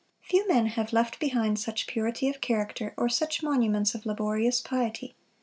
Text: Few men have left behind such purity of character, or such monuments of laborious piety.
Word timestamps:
Few 0.23 0.47
men 0.47 0.65
have 0.65 0.93
left 0.93 1.19
behind 1.19 1.59
such 1.59 1.85
purity 1.85 2.27
of 2.27 2.41
character, 2.41 2.95
or 2.97 3.07
such 3.07 3.43
monuments 3.43 3.93
of 3.93 4.03
laborious 4.03 4.59
piety. 4.59 5.13